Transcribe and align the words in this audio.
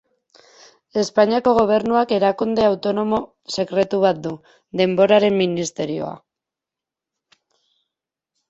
Espainiako 1.01 1.51
Gobernuak 1.57 2.13
erakunde 2.15 2.65
autonomo 2.69 3.19
sekretu 3.57 3.99
bat 4.07 4.23
du: 4.25 4.31
Denboraren 4.81 5.39
Ministerioa. 5.45 6.15